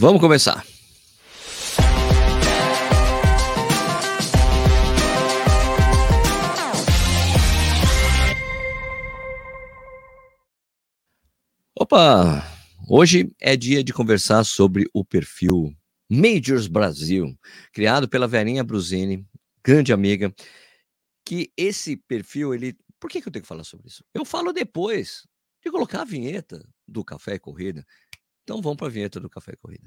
[0.00, 0.64] Vamos começar.
[11.74, 12.44] Opa!
[12.88, 15.74] Hoje é dia de conversar sobre o perfil
[16.08, 17.36] Majors Brasil,
[17.72, 19.26] criado pela Verinha Brusini,
[19.64, 20.32] grande amiga,
[21.24, 22.78] que esse perfil, ele...
[23.00, 24.04] Por que, que eu tenho que falar sobre isso?
[24.14, 25.26] Eu falo depois
[25.60, 27.84] de colocar a vinheta do Café e Corrida.
[28.48, 29.86] Então vamos para a vinheta do Café Corrida.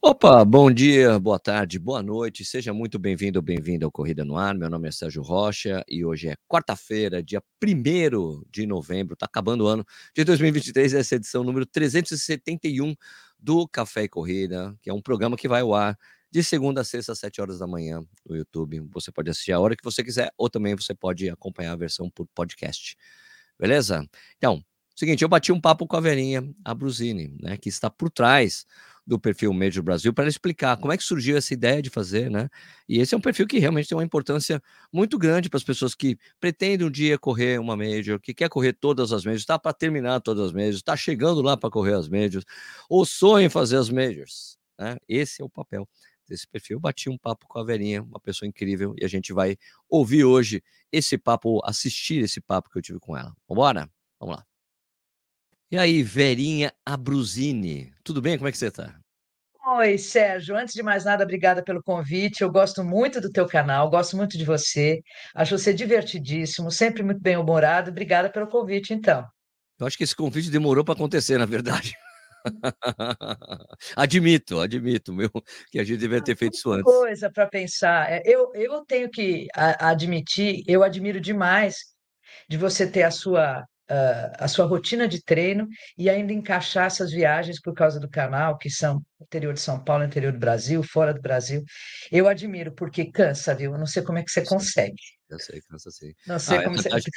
[0.00, 4.36] Opa, bom dia, boa tarde, boa noite, seja muito bem-vindo ou bem-vinda ao Corrida no
[4.36, 4.54] Ar.
[4.54, 9.64] Meu nome é Sérgio Rocha e hoje é quarta-feira, dia 1 de novembro, tá acabando
[9.64, 9.84] o ano
[10.14, 12.94] de 2023, essa é edição número 371
[13.36, 15.98] do Café e Corrida, que é um programa que vai ao ar
[16.30, 18.80] de segunda a sexta, às 7 horas da manhã no YouTube.
[18.92, 22.08] Você pode assistir a hora que você quiser ou também você pode acompanhar a versão
[22.08, 22.96] por podcast.
[23.58, 24.08] Beleza?
[24.36, 28.66] Então, seguinte, eu bati um papo com a Verinha Abruzini, né, que está por trás
[29.06, 32.48] do perfil Major Brasil para explicar como é que surgiu essa ideia de fazer, né?
[32.88, 35.96] E esse é um perfil que realmente tem uma importância muito grande para as pessoas
[35.96, 39.72] que pretendem um dia correr uma Major, que quer correr todas as Majors, está para
[39.72, 42.44] terminar todas as Majors, está chegando lá para correr as Majors,
[42.88, 44.96] ou sonha em fazer as Majors, né?
[45.08, 45.88] Esse é o papel
[46.30, 46.80] desse perfil.
[46.80, 49.56] bati um papo com a Verinha, uma pessoa incrível, e a gente vai
[49.88, 53.34] ouvir hoje esse papo, assistir esse papo que eu tive com ela.
[53.48, 53.90] Vambora?
[54.18, 54.46] Vamos lá.
[55.70, 58.36] E aí, Verinha Abruzini, tudo bem?
[58.36, 58.98] Como é que você está?
[59.76, 60.56] Oi, Sérgio.
[60.56, 62.42] Antes de mais nada, obrigada pelo convite.
[62.42, 65.00] Eu gosto muito do teu canal, gosto muito de você.
[65.34, 67.90] Acho você divertidíssimo, sempre muito bem-humorado.
[67.90, 69.24] Obrigada pelo convite, então.
[69.78, 71.94] Eu acho que esse convite demorou para acontecer, na verdade.
[73.96, 75.30] admito, admito, meu,
[75.70, 76.84] que a gente deveria ter feito isso antes.
[76.84, 78.10] Coisa para pensar.
[78.10, 81.78] É, eu, eu tenho que admitir, eu admiro demais
[82.48, 87.10] de você ter a sua uh, a sua rotina de treino e ainda encaixar essas
[87.10, 91.12] viagens por causa do canal, que são interior de São Paulo, interior do Brasil, fora
[91.12, 91.62] do Brasil.
[92.10, 93.72] Eu admiro, porque cansa, viu?
[93.72, 95.02] Eu não sei como é que você consegue.
[95.28, 96.12] Eu sei, cansa sim.
[96.26, 96.88] Não sei ah, como você...
[96.88, 97.10] Viagem,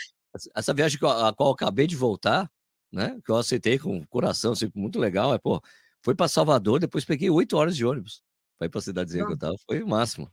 [0.56, 2.50] essa viagem a qual eu acabei de voltar,
[2.94, 3.20] né?
[3.26, 5.34] Que eu aceitei com coração, assim, muito legal.
[5.34, 5.62] É, pô,
[6.02, 8.22] foi para Salvador, depois peguei oito horas de ônibus
[8.58, 10.30] para ir para a cidadezinha que eu estava, foi o máximo.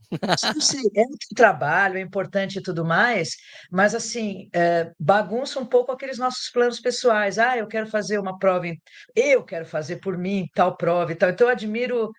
[0.94, 3.31] É um trabalho, é importante e tudo mais,
[3.70, 7.38] mas assim, é, bagunça um pouco aqueles nossos planos pessoais.
[7.38, 8.66] Ah, eu quero fazer uma prova,
[9.15, 11.31] eu quero fazer por mim tal prova e tal.
[11.31, 12.10] Então, eu admiro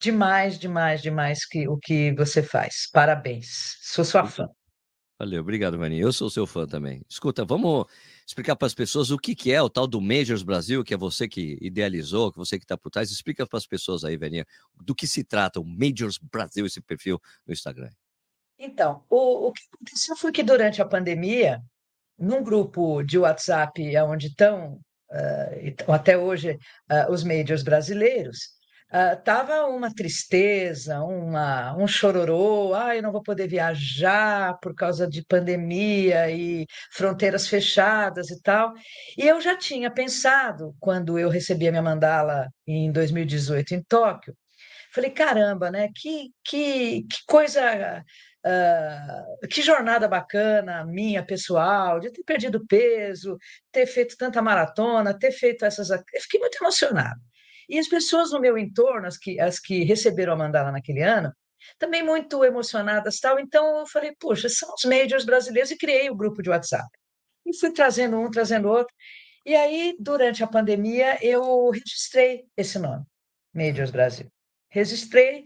[0.00, 2.88] demais, demais, demais que, o que você faz.
[2.92, 4.46] Parabéns, sou sua fã.
[5.20, 6.00] Valeu, obrigado, Maninha.
[6.00, 7.02] Eu sou seu fã também.
[7.06, 7.84] Escuta, vamos
[8.26, 10.96] explicar para as pessoas o que, que é o tal do Majors Brasil, que é
[10.96, 13.10] você que idealizou, que você que está por trás.
[13.10, 14.46] Explica para as pessoas aí, Verinha,
[14.82, 17.90] do que se trata o Majors Brasil, esse perfil no Instagram.
[18.58, 21.60] Então, o, o que aconteceu foi que durante a pandemia,
[22.18, 24.80] num grupo de WhatsApp onde estão,
[25.10, 26.52] uh, até hoje,
[26.90, 28.38] uh, os Majors brasileiros,
[28.92, 35.24] Uh, uma tristeza, uma, um chororô, ah, eu não vou poder viajar por causa de
[35.24, 38.72] pandemia e fronteiras fechadas e tal.
[39.16, 44.34] E eu já tinha pensado, quando eu recebi a minha mandala em 2018 em Tóquio,
[44.92, 45.88] falei, caramba, né?
[45.94, 48.04] Que, que, que coisa
[48.42, 53.36] Uh, que jornada bacana minha pessoal, de ter perdido peso,
[53.70, 55.90] ter feito tanta maratona, ter feito essas.
[55.90, 57.20] Eu fiquei muito emocionado.
[57.70, 61.32] E as pessoas no meu entorno, as que, as que receberam a mandala naquele ano,
[61.78, 63.38] também muito emocionadas tal.
[63.38, 66.88] Então eu falei, poxa, são os majors brasileiros e criei o grupo de WhatsApp.
[67.46, 68.92] E fui trazendo um, trazendo outro.
[69.46, 73.04] E aí, durante a pandemia, eu registrei esse nome,
[73.54, 74.26] Majors Brasil.
[74.68, 75.44] Registrei,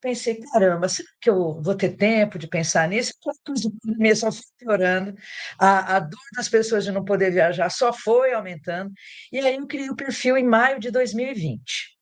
[0.00, 3.12] pensei, caramba, será que eu vou ter tempo de pensar nisso?
[3.82, 5.14] Pandemia só foi piorando,
[5.58, 8.92] a, a dor das pessoas de não poder viajar só foi aumentando,
[9.32, 11.97] e aí eu criei o perfil em maio de 2020.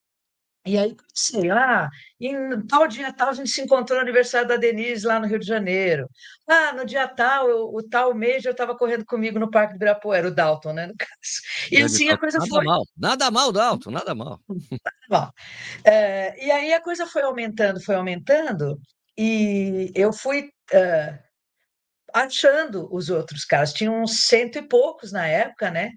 [0.66, 1.88] E aí, sei lá,
[2.21, 5.38] em tal dia tal, a gente se encontrou no aniversário da Denise lá no Rio
[5.38, 6.08] de Janeiro.
[6.49, 9.76] Ah, no dia tal, eu, o tal mês eu estava correndo comigo no Parque do
[9.76, 11.70] Ibirapuera, o Dalton, né, no caso.
[11.70, 12.64] E assim a coisa nada foi...
[12.64, 14.41] Mal, nada mal, Dalton, nada mal.
[14.49, 15.32] Nada mal.
[15.85, 18.76] É, e aí a coisa foi aumentando, foi aumentando,
[19.17, 20.50] e eu fui...
[20.73, 21.25] Uh,
[22.12, 23.73] achando os outros caras.
[23.73, 25.91] Tinham uns cento e poucos na época, né?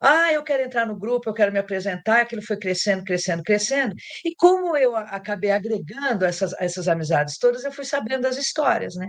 [0.00, 2.20] Ah, eu quero entrar no grupo, eu quero me apresentar.
[2.22, 3.94] Aquilo foi crescendo, crescendo, crescendo.
[4.24, 9.08] E como eu acabei agregando essas, essas amizades todas, eu fui sabendo das histórias, né?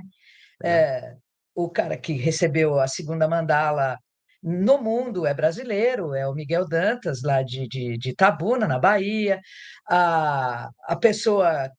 [0.63, 0.69] É.
[0.69, 1.13] É,
[1.56, 3.98] o cara que recebeu a segunda mandala
[4.42, 9.39] no mundo é brasileiro, é o Miguel Dantas, lá de, de, de Itabuna, na Bahia.
[9.89, 11.69] A, a pessoa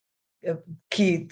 [0.89, 1.27] que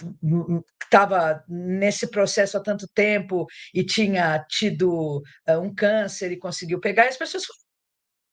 [0.83, 5.21] estava nesse processo há tanto tempo e tinha tido
[5.61, 7.45] um câncer e conseguiu pegar, e as pessoas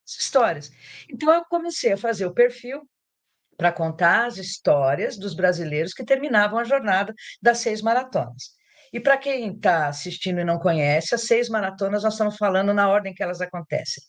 [0.07, 0.71] histórias.
[1.09, 2.83] Então eu comecei a fazer o perfil
[3.57, 8.53] para contar as histórias dos brasileiros que terminavam a jornada das seis maratonas.
[8.93, 12.89] E para quem está assistindo e não conhece, as seis maratonas nós estamos falando na
[12.89, 14.03] ordem que elas acontecem: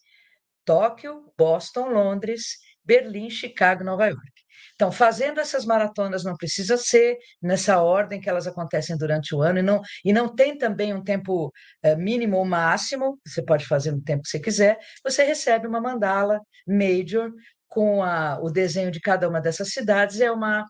[0.64, 4.35] Tóquio, Boston, Londres, Berlim, Chicago, Nova York.
[4.75, 9.60] Então, fazendo essas maratonas não precisa ser nessa ordem que elas acontecem durante o ano,
[9.60, 11.51] e não, e não tem também um tempo
[11.81, 15.80] é, mínimo ou máximo, você pode fazer no tempo que você quiser, você recebe uma
[15.80, 17.31] mandala major
[17.68, 20.66] com a, o desenho de cada uma dessas cidades, é uma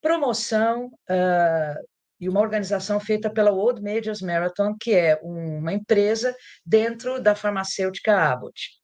[0.00, 1.86] promoção uh,
[2.20, 6.34] e uma organização feita pela World Majors Marathon, que é uma empresa
[6.64, 8.80] dentro da farmacêutica Abbott.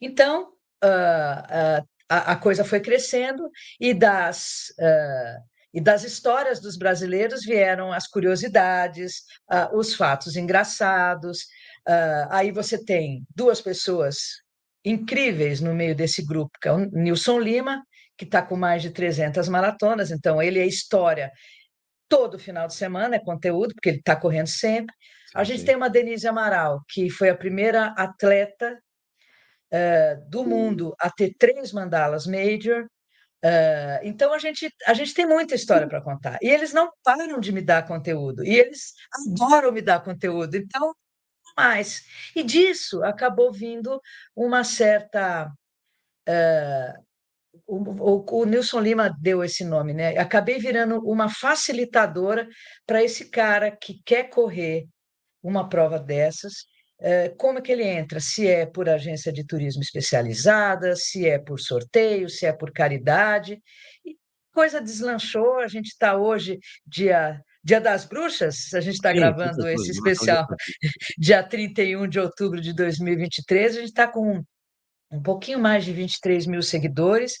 [0.00, 0.52] Então,
[0.84, 3.50] uh, uh, a, a coisa foi crescendo
[3.80, 11.40] e das, uh, e das histórias dos brasileiros vieram as curiosidades, uh, os fatos engraçados.
[11.88, 14.16] Uh, aí você tem duas pessoas
[14.84, 17.82] incríveis no meio desse grupo, que é o Nilson Lima,
[18.16, 21.32] que está com mais de 300 maratonas, então ele é história
[22.08, 24.94] todo final de semana, é conteúdo, porque ele está correndo sempre.
[25.34, 28.78] A gente tem uma Denise Amaral, que foi a primeira atleta
[29.74, 32.84] uh, do mundo a ter três mandalas major.
[33.44, 36.38] Uh, então a gente, a gente tem muita história para contar.
[36.40, 38.44] E eles não param de me dar conteúdo.
[38.44, 38.94] E eles
[39.28, 40.56] adoram me dar conteúdo.
[40.56, 40.94] Então,
[41.56, 42.04] mais.
[42.34, 44.00] E disso acabou vindo
[44.34, 45.50] uma certa.
[46.28, 47.04] Uh,
[47.66, 50.18] o, o, o, Nilson Lima deu esse nome, né?
[50.18, 52.48] Acabei virando uma facilitadora
[52.86, 54.86] para esse cara que quer correr
[55.42, 56.73] uma prova dessas eh,
[57.36, 58.18] como é que ele entra?
[58.18, 63.60] Se é por agência de turismo especializada, se é por sorteio, se é por caridade.
[64.04, 64.16] E
[64.52, 69.90] coisa deslanchou, a gente está hoje, dia, dia das Bruxas, a gente está gravando esse
[69.90, 70.46] especial
[71.18, 74.42] dia 31 de outubro de 2023, a gente está com
[75.10, 77.34] um pouquinho mais de 23 mil seguidores,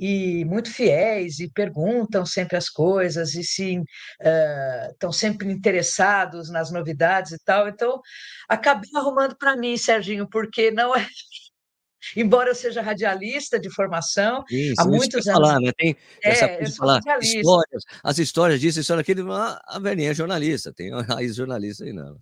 [0.00, 6.72] e muito fiéis e perguntam sempre as coisas e se uh, estão sempre interessados nas
[6.72, 7.68] novidades e tal.
[7.68, 8.00] Então,
[8.48, 11.06] acabei arrumando para mim, Serginho, porque não é
[12.16, 15.40] embora eu seja radialista de formação, isso, há muitos anos.
[15.40, 15.70] Falar, né?
[15.76, 20.14] Tem essa é, coisa de falar histórias, as histórias disso, história daquilo, a velhinha é
[20.14, 22.18] jornalista, tem a raiz jornalista aí não.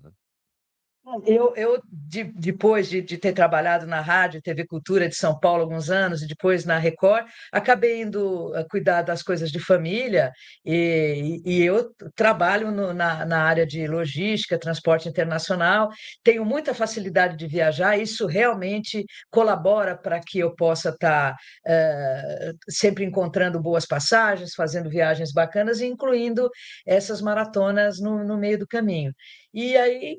[1.25, 5.63] Eu, eu de, depois de, de, ter trabalhado na rádio, TV Cultura de São Paulo
[5.63, 10.31] alguns anos, e depois na Record, acabei indo eh, cuidar das coisas de família,
[10.65, 15.89] e, e eu trabalho no, na, na área de logística, transporte internacional,
[16.23, 23.05] tenho muita facilidade de viajar, isso realmente colabora para que eu possa estar uh, sempre
[23.05, 26.51] encontrando boas passagens, fazendo viagens bacanas, incluindo
[26.87, 29.13] essas maratonas no, no meio do caminho.
[29.53, 30.19] E aí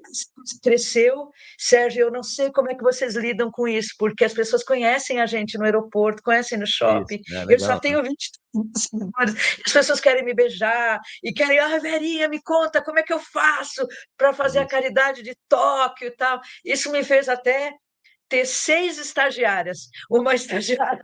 [0.61, 1.29] cresceu.
[1.57, 5.19] Sérgio, eu não sei como é que vocês lidam com isso, porque as pessoas conhecem
[5.21, 7.21] a gente no aeroporto, conhecem no shopping.
[7.25, 8.31] Isso, é eu só tenho 20
[8.75, 9.35] seguidores.
[9.65, 13.19] As pessoas querem me beijar e querem, ah, Verinha, me conta como é que eu
[13.19, 13.87] faço
[14.17, 16.41] para fazer a caridade de Tóquio e tal.
[16.65, 17.73] Isso me fez até
[18.27, 21.01] ter seis estagiárias, uma estagiária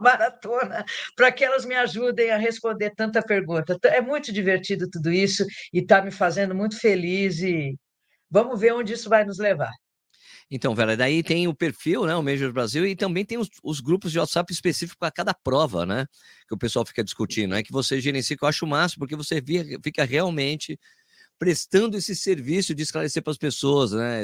[0.00, 0.84] maratona
[1.16, 3.78] para que elas me ajudem a responder tanta pergunta.
[3.84, 7.76] É muito divertido tudo isso e está me fazendo muito feliz e
[8.30, 9.72] vamos ver onde isso vai nos levar.
[10.50, 13.80] Então, Vera, daí tem o perfil, né, o Major Brasil, e também tem os, os
[13.80, 16.06] grupos de WhatsApp específicos para cada prova, né,
[16.48, 19.40] que o pessoal fica discutindo, é que você gerencia, que eu acho máximo, porque você
[19.80, 20.76] fica realmente
[21.40, 24.22] prestando esse serviço de esclarecer para as pessoas, né?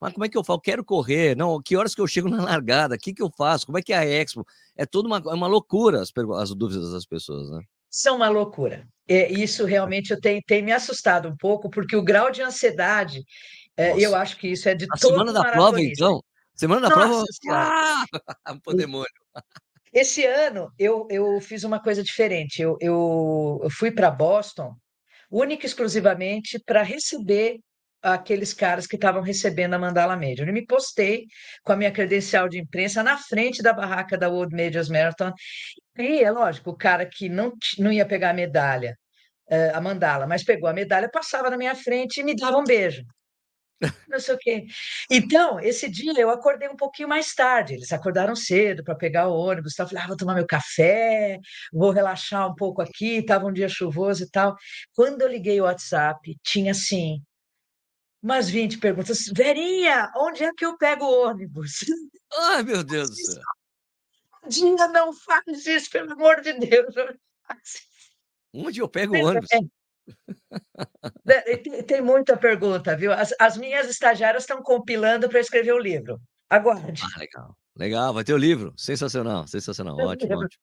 [0.00, 0.58] Mas como é que eu falo?
[0.58, 1.60] Quero correr, não?
[1.60, 2.94] Que horas que eu chego na largada?
[2.94, 3.66] O que, que eu faço?
[3.66, 4.46] Como é que é a Expo?
[4.74, 7.60] É toda uma, é uma loucura as, as dúvidas das pessoas, né?
[7.90, 8.88] São uma loucura.
[9.06, 13.22] É, isso realmente eu tenho, tem me assustado um pouco, porque o grau de ansiedade,
[13.76, 16.24] é, eu acho que isso é de a todo semana da prova, então?
[16.54, 18.04] Semana da Nossa prova, ah!
[18.64, 19.06] Pô, demônio.
[19.92, 22.62] Esse ano eu, eu fiz uma coisa diferente.
[22.62, 24.74] Eu, eu, eu fui para Boston
[25.34, 27.58] única e exclusivamente para receber
[28.00, 30.46] aqueles caras que estavam recebendo a Mandala Major.
[30.46, 31.26] Eu me postei
[31.64, 35.32] com a minha credencial de imprensa na frente da barraca da World Majors Marathon.
[35.98, 38.96] E é lógico, o cara que não, não ia pegar a medalha,
[39.48, 42.64] eh, a mandala, mas pegou a medalha, passava na minha frente e me dava um
[42.64, 43.02] beijo
[44.08, 44.66] não sei o quê.
[45.10, 47.74] Então, esse dia eu acordei um pouquinho mais tarde.
[47.74, 49.74] Eles acordaram cedo para pegar o ônibus.
[49.74, 49.84] Tal.
[49.84, 51.38] Eu falei, ah, vou tomar meu café,
[51.72, 53.16] vou relaxar um pouco aqui.
[53.16, 54.56] Estava um dia chuvoso e tal.
[54.94, 57.22] Quando eu liguei o WhatsApp, tinha assim,
[58.22, 59.26] umas 20 perguntas.
[59.34, 61.84] Verinha, onde é que eu pego o ônibus?
[62.32, 63.42] Ai, meu Deus do céu.
[64.48, 66.94] Dinha, não faz isso, pelo amor de Deus.
[68.52, 69.48] Onde eu pego o ônibus?
[71.26, 71.56] É.
[71.56, 73.12] Tem, tem, muita pergunta, viu?
[73.12, 76.20] As, as minhas estagiárias estão compilando para escrever o livro.
[76.48, 77.02] Aguarde.
[77.02, 77.56] Ah, legal.
[77.76, 78.72] Legal, vai ter o livro.
[78.76, 79.96] Sensacional, sensacional.
[79.98, 80.62] Ótimo, ótimo.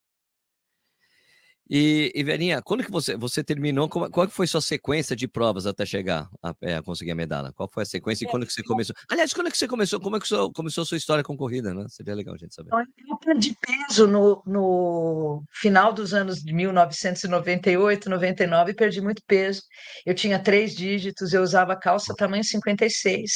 [1.69, 3.87] E, e Verinha, quando que você, você terminou?
[3.87, 7.51] Qual, qual foi sua sequência de provas até chegar a, é, a conseguir a medalha?
[7.53, 8.95] Qual foi a sequência e quando que você começou?
[9.09, 9.99] Aliás, quando é que você começou?
[9.99, 11.85] Como é que sua, começou a sua história com corrida, né?
[11.87, 12.71] Seria legal a gente saber.
[12.73, 19.61] Eu perdi peso no, no final dos anos de 1998, 99, perdi muito peso.
[20.05, 23.31] Eu tinha três dígitos, eu usava calça tamanho 56.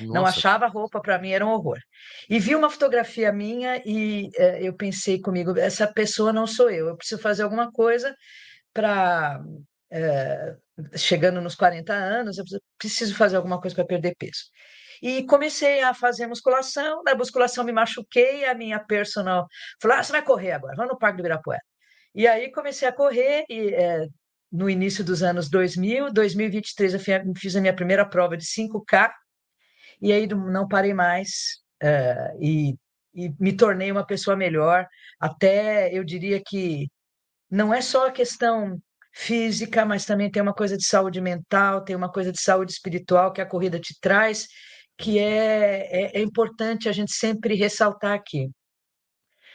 [0.00, 0.12] Nossa.
[0.12, 1.78] Não achava roupa, para mim era um horror.
[2.28, 6.88] E vi uma fotografia minha e é, eu pensei comigo, essa pessoa não sou eu,
[6.88, 8.14] eu preciso fazer alguma coisa
[8.72, 9.40] para.
[9.90, 10.56] É,
[10.96, 12.44] chegando nos 40 anos, eu
[12.78, 14.50] preciso fazer alguma coisa para perder peso.
[15.02, 19.46] E comecei a fazer musculação, na musculação me machuquei, a minha personal
[19.80, 21.62] falou: ah, você vai correr agora, vamos no Parque do Ibirapuera.
[22.14, 24.06] E aí comecei a correr, e é,
[24.50, 27.00] no início dos anos 2000, 2023 eu
[27.36, 29.10] fiz a minha primeira prova de 5K,
[30.00, 32.74] e aí não parei mais, uh, e,
[33.14, 34.86] e me tornei uma pessoa melhor.
[35.20, 36.88] Até eu diria que
[37.50, 38.80] não é só a questão
[39.12, 43.32] física, mas também tem uma coisa de saúde mental, tem uma coisa de saúde espiritual
[43.32, 44.48] que a corrida te traz,
[44.98, 48.50] que é, é, é importante a gente sempre ressaltar aqui.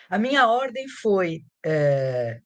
[0.09, 2.39] A minha ordem foi é,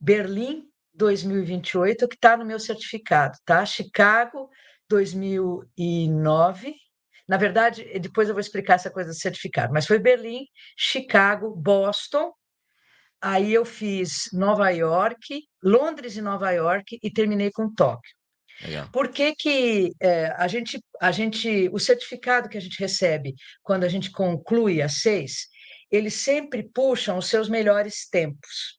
[0.00, 0.64] Berlim
[0.94, 3.64] 2028, que está no meu certificado, tá?
[3.66, 4.48] Chicago
[4.88, 6.74] 2009,
[7.28, 12.32] na verdade, depois eu vou explicar essa coisa do certificado, mas foi Berlim, Chicago, Boston.
[13.20, 18.12] Aí eu fiz Nova York, Londres e Nova York e terminei com Tóquio.
[18.62, 18.88] Legal.
[18.92, 23.84] Por que, que é, a, gente, a gente, o certificado que a gente recebe quando
[23.84, 25.48] a gente conclui a seis,
[25.90, 28.78] eles sempre puxam os seus melhores tempos.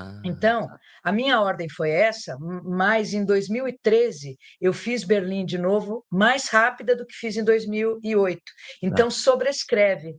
[0.00, 0.78] Ah, então, tá.
[1.02, 6.94] a minha ordem foi essa, mas em 2013 eu fiz Berlim de novo mais rápida
[6.94, 8.40] do que fiz em 2008.
[8.80, 9.10] Então, tá.
[9.10, 10.16] sobrescreve.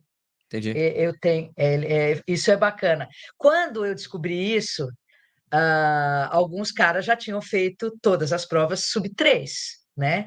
[0.47, 0.73] Entendi.
[0.75, 3.07] Eu tenho, é, é, isso é bacana.
[3.37, 9.51] Quando eu descobri isso, uh, alguns caras já tinham feito todas as provas sub 3,
[9.95, 10.25] né?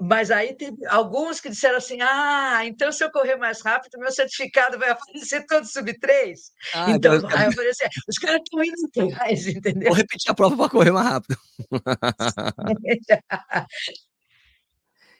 [0.00, 4.12] Mas aí tem alguns que disseram assim: ah, então se eu correr mais rápido, meu
[4.12, 6.52] certificado vai aparecer todo sub 3.
[6.74, 8.76] Ah, então, aí eu falei assim: os caras estão indo
[9.14, 9.88] atrás, entendeu?
[9.88, 11.38] Vou repetir a prova para correr mais rápido.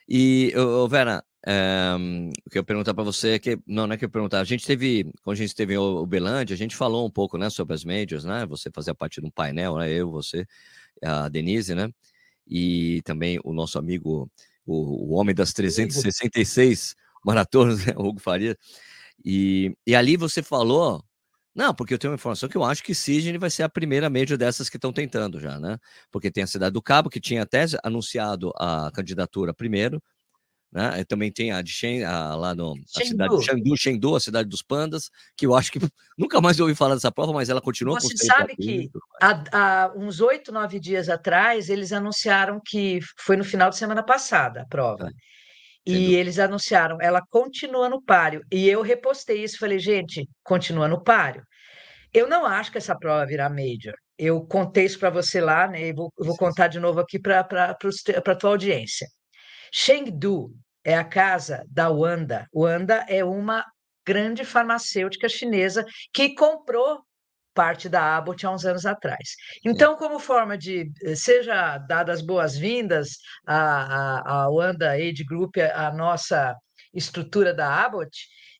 [0.07, 1.95] e, ô, Vera, é,
[2.45, 4.43] o que eu perguntar para você é que, não, não é que eu perguntar, a
[4.43, 7.73] gente teve, quando a gente esteve em Uberlândia, a gente falou um pouco, né, sobre
[7.73, 10.45] as majors, né, você fazia parte de um painel, né, eu, você,
[11.01, 11.89] a Denise, né,
[12.45, 14.29] e também o nosso amigo
[14.67, 16.95] o, o homem das 366
[17.25, 18.57] maratonas, né, Hugo Faria.
[19.25, 21.03] E, e ali você falou,
[21.55, 24.09] não, porque eu tenho uma informação que eu acho que Sydney vai ser a primeira
[24.09, 25.79] média dessas que estão tentando já, né?
[26.11, 29.99] Porque tem a Cidade do Cabo, que tinha até anunciado a candidatura primeiro,
[30.71, 31.03] né?
[31.05, 34.49] também tem a de Shen, a, lá no a cidade de Chengdu, Chengdu, a cidade
[34.49, 35.79] dos pandas, que eu acho que
[36.17, 38.89] nunca mais ouvi falar dessa prova, mas ela continua Você sabe que
[39.21, 44.03] há, há, uns oito, nove dias atrás, eles anunciaram que foi no final de semana
[44.03, 45.07] passada a prova.
[45.07, 45.27] É.
[45.89, 48.41] E eles anunciaram, ela continua no páreo.
[48.51, 51.43] E eu repostei isso, falei, gente, continua no páreo.
[52.13, 53.93] Eu não acho que essa prova virá major.
[54.17, 55.87] Eu contei isso para você lá, né?
[55.87, 59.07] E vou, vou contar de novo aqui para a tua audiência.
[59.71, 62.47] Chengdu é a casa da Wanda.
[62.53, 63.65] Wanda é uma
[64.05, 67.01] grande farmacêutica chinesa que comprou
[67.53, 69.35] parte da Abbott há uns anos atrás.
[69.65, 75.91] Então, como forma de eh, seja dadas boas-vindas à, à, à Wanda Age Group, a
[75.91, 76.55] nossa
[76.93, 78.15] estrutura da Abbott,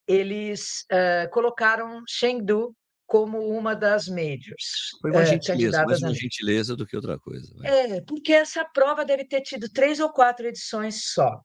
[0.08, 2.74] eles uh, colocaram Chengdu
[3.08, 4.92] como uma das majors.
[5.02, 7.52] Foi uma é, gentileza, mais uma gentileza do que outra coisa.
[7.56, 7.96] Né?
[7.96, 11.42] É, porque essa prova deve ter tido três ou quatro edições só.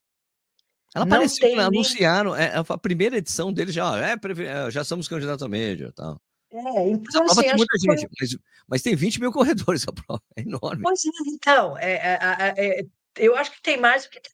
[0.95, 5.09] Ela não apareceu, tem anunciaram, é, a primeira edição dele já, é, é, já somos
[5.09, 6.21] candidatos a major tal.
[6.52, 8.11] É, então, assim, tem muita gente, foi...
[8.21, 8.37] mas,
[8.69, 10.83] mas, tem 20 mil corredores a prova, é enorme.
[10.83, 14.33] Pois é, então, é, é, é, eu acho que tem mais do que tem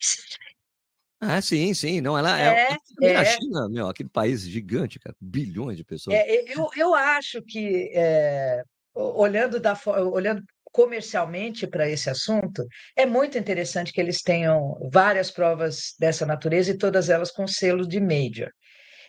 [1.21, 2.01] ah, sim, sim.
[2.01, 6.17] Não, ela é, é, a China, meu, aquele país gigante, cara, bilhões de pessoas.
[6.17, 8.63] É, eu, eu acho que, é,
[8.95, 15.95] olhando, da, olhando comercialmente para esse assunto, é muito interessante que eles tenham várias provas
[15.99, 18.51] dessa natureza e todas elas com selo de major.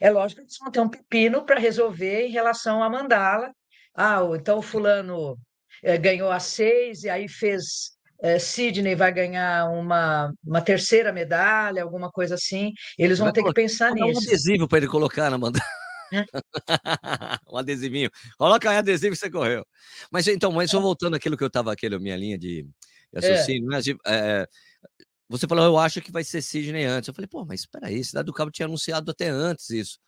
[0.01, 3.51] É lógico que eles vão ter um pepino para resolver em relação à mandala.
[3.93, 5.37] Ah, então o fulano
[5.83, 11.83] é, ganhou a seis e aí fez é, Sidney vai ganhar uma, uma terceira medalha,
[11.83, 12.73] alguma coisa assim.
[12.97, 14.07] Eles vão ter que pensar nisso.
[14.07, 15.65] um adesivo para ele colocar na mandala.
[17.49, 18.09] um adesivinho.
[18.37, 19.65] Coloca aí adesivo e você correu.
[20.11, 22.69] Mas então, mas só voltando àquilo que eu estava, aquela minha linha de, de
[23.15, 23.77] raciocínio, é.
[23.77, 23.97] né?
[24.05, 24.47] É,
[25.29, 27.07] você falou, eu acho que vai ser Sidney antes.
[27.07, 29.99] Eu falei, pô, mas espera aí, Cidade do Cabo tinha anunciado até antes isso.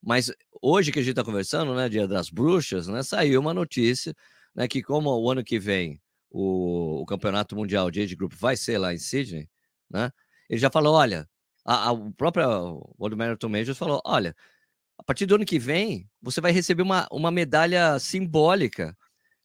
[0.00, 0.30] Mas
[0.62, 4.14] hoje que a gente está conversando, né, Dia das Bruxas, né, saiu uma notícia,
[4.54, 6.00] né, que como o ano que vem
[6.30, 9.48] o, o Campeonato Mundial de Age Group vai ser lá em Sydney,
[9.90, 10.12] né,
[10.48, 11.28] ele já falou, olha,
[11.64, 12.46] a, a o próprio
[12.98, 14.34] World Marathon Majors falou, olha,
[14.98, 18.96] a partir do ano que vem, você vai receber uma, uma medalha simbólica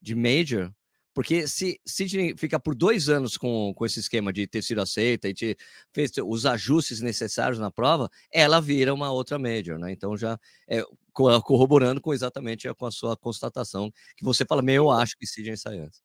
[0.01, 0.73] de Major
[1.13, 5.29] porque se Sidney fica por dois anos com, com esse esquema de ter sido aceita
[5.29, 5.55] e te
[5.93, 9.91] fez os ajustes necessários na prova, ela vira uma outra major, né?
[9.91, 14.91] Então já é, corroborando com exatamente com a sua constatação, que você fala, meu, eu
[14.91, 16.01] acho que Sidney sai antes.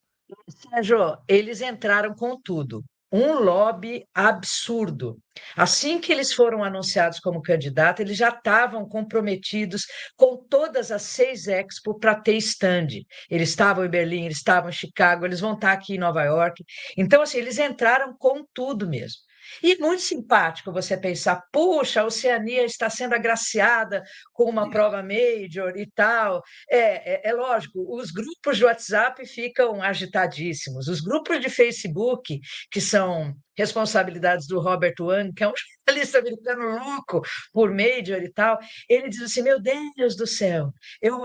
[0.49, 5.19] Sérgio, eles entraram com tudo um lobby absurdo.
[5.57, 11.47] Assim que eles foram anunciados como candidato, eles já estavam comprometidos com todas as seis
[11.47, 12.89] Expo para ter stand.
[13.31, 16.65] Eles estavam em Berlim, eles estavam em Chicago, eles vão estar aqui em Nova York.
[16.97, 19.28] Então, assim, eles entraram com tudo mesmo.
[19.63, 24.03] E muito simpático você pensar, puxa, a Oceania está sendo agraciada
[24.33, 26.43] com uma prova major e tal.
[26.71, 30.89] É, é, é, lógico, os grupos de WhatsApp ficam agitadíssimos.
[30.89, 32.41] Os grupos de Facebook,
[32.71, 35.53] que são responsabilidades do Robert Wang, que é um
[35.89, 37.21] jornalista americano louco
[37.53, 41.21] por major e tal, ele diz assim: Meu Deus do céu, eu,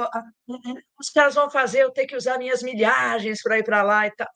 [1.00, 4.12] os caras vão fazer eu ter que usar minhas milhagens para ir para lá e
[4.12, 4.28] tal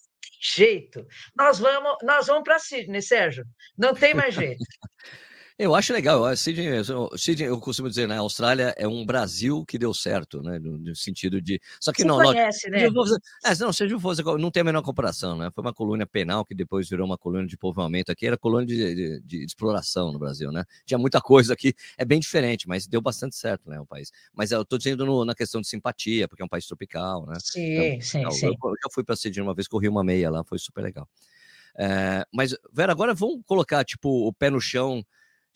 [0.42, 1.06] jeito.
[1.36, 3.46] Nós vamos, nós vamos para Sydney, Sérgio.
[3.78, 4.64] Não tem mais jeito.
[5.60, 6.36] Eu acho legal.
[6.38, 6.70] Sydney,
[7.18, 8.16] Sydney, eu costumo dizer, né?
[8.16, 10.60] A Austrália é um Brasil que deu certo, né?
[10.60, 11.60] No, no sentido de.
[11.80, 12.18] Só que Você não.
[12.18, 12.86] Conhece, não, né?
[13.44, 15.50] É, não, seja fosse, não tem a menor comparação, né?
[15.52, 18.96] Foi uma colônia penal que depois virou uma colônia de povoamento aqui, era colônia de,
[18.96, 20.64] de, de, exploração no Brasil, né?
[20.86, 23.80] Tinha muita coisa aqui, é bem diferente, mas deu bastante certo, né?
[23.80, 24.12] O país.
[24.36, 27.36] Mas eu estou dizendo no, na questão de simpatia, porque é um país tropical, né?
[27.42, 28.46] Sim, então, sim, sim.
[28.46, 31.10] Eu, eu já fui para Sydney uma vez, corri uma meia lá, foi super legal.
[31.80, 35.04] É, mas, Vera, agora vamos colocar, tipo, o pé no chão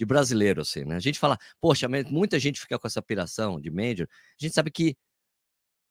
[0.02, 0.96] de brasileiro, assim, né?
[0.96, 4.72] A gente fala, poxa, muita gente fica com essa piração de Major, a gente sabe
[4.72, 4.98] que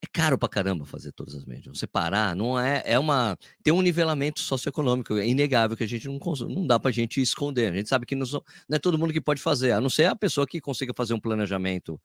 [0.02, 1.78] é caro pra caramba fazer todas as Majors.
[1.78, 6.08] Você parar, não é, é uma, tem um nivelamento socioeconômico, é inegável que a gente
[6.08, 6.18] não,
[6.48, 7.70] não dá pra gente esconder.
[7.70, 8.26] A gente sabe que não,
[8.68, 11.14] não é todo mundo que pode fazer, a não ser a pessoa que consiga fazer
[11.14, 12.00] um planejamento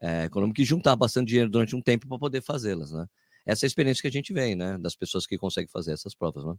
[0.00, 3.06] é, econômico e juntar bastante dinheiro durante um tempo para poder fazê-las, né?
[3.44, 4.78] Essa é a experiência que a gente vem, né?
[4.78, 6.54] Das pessoas que conseguem fazer essas provas, né?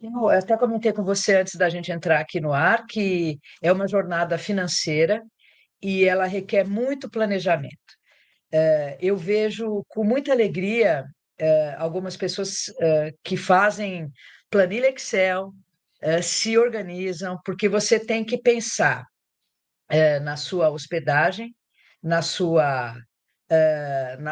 [0.00, 3.86] Eu até comentei com você antes da gente entrar aqui no ar que é uma
[3.86, 5.22] jornada financeira
[5.82, 7.76] e ela requer muito planejamento.
[8.50, 11.04] Eh, eu vejo com muita alegria
[11.38, 14.10] eh, algumas pessoas eh, que fazem
[14.50, 15.52] planilha Excel,
[16.22, 19.04] se organizam, porque você tem que pensar
[20.22, 21.54] na sua hospedagem,
[22.02, 22.94] na sua,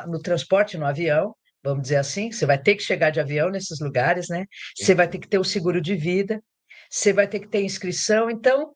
[0.07, 3.81] no transporte no avião, vamos dizer assim, você vai ter que chegar de avião nesses
[3.81, 4.45] lugares, né?
[4.77, 6.43] Você vai ter que ter o seguro de vida,
[6.91, 8.31] você vai ter que ter inscrição.
[8.31, 8.73] Então,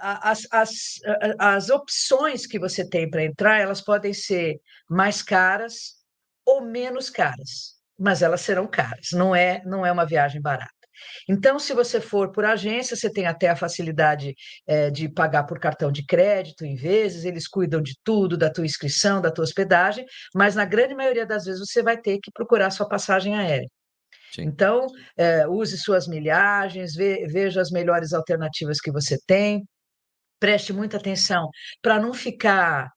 [0.00, 0.70] as, as,
[1.38, 5.98] as opções que você tem para entrar, elas podem ser mais caras
[6.46, 9.08] ou menos caras, mas elas serão caras.
[9.12, 10.77] Não é, não é uma viagem barata.
[11.28, 14.34] Então, se você for por agência, você tem até a facilidade
[14.66, 18.64] é, de pagar por cartão de crédito em vezes, eles cuidam de tudo, da tua
[18.64, 22.70] inscrição, da tua hospedagem, mas na grande maioria das vezes você vai ter que procurar
[22.70, 23.68] sua passagem aérea.
[24.32, 24.42] Sim.
[24.42, 29.66] Então, é, use suas milhagens, ve, veja as melhores alternativas que você tem,
[30.38, 31.48] preste muita atenção
[31.82, 32.90] para não ficar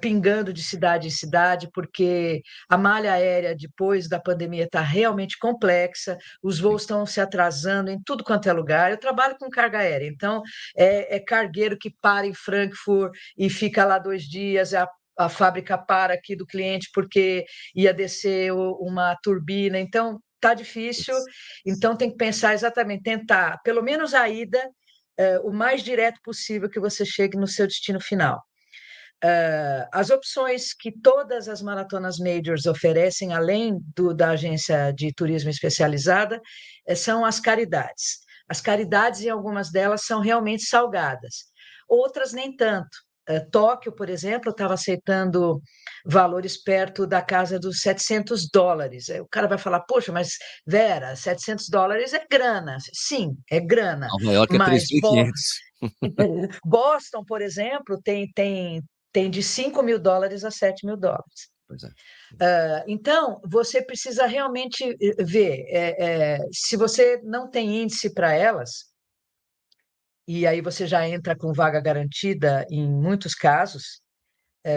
[0.00, 6.18] pingando de cidade em cidade, porque a malha aérea, depois da pandemia, está realmente complexa,
[6.42, 8.90] os voos estão se atrasando em tudo quanto é lugar.
[8.90, 10.42] Eu trabalho com carga aérea, então
[10.76, 14.88] é, é cargueiro que para em Frankfurt e fica lá dois dias, é a
[15.20, 21.14] a fábrica para aqui do cliente porque ia descer uma turbina, então tá difícil,
[21.66, 24.58] então tem que pensar exatamente, tentar pelo menos a ida
[25.18, 28.42] eh, o mais direto possível que você chegue no seu destino final.
[29.22, 35.50] Uh, as opções que todas as maratonas majors oferecem, além do, da agência de turismo
[35.50, 36.40] especializada,
[36.86, 38.20] eh, são as caridades.
[38.48, 41.44] As caridades, em algumas delas, são realmente salgadas,
[41.86, 42.96] outras nem tanto.
[43.28, 45.60] Uh, Tóquio, por exemplo, estava aceitando
[46.04, 49.10] valores perto da casa dos 700 dólares.
[49.10, 52.78] o cara vai falar, poxa, mas Vera, 700 dólares é grana.
[52.94, 54.08] Sim, é grana.
[54.08, 55.30] Nova York é 3.500.
[56.64, 61.50] Boston, por exemplo, tem, tem tem de 5 mil dólares a 7 mil dólares.
[62.40, 62.80] É.
[62.80, 68.32] Uh, então, você precisa realmente eh, ver é, é, se você não tem índice para
[68.32, 68.86] elas,
[70.26, 74.00] e aí você já entra com vaga garantida em muitos casos,